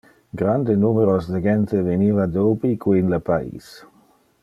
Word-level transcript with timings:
Grande 0.39 0.75
numeros 0.83 1.27
de 1.35 1.41
gente 1.45 1.83
veniva 1.89 2.25
de 2.25 2.39
ubique 2.53 2.97
in 3.03 3.15
le 3.17 3.19
pais. 3.31 3.73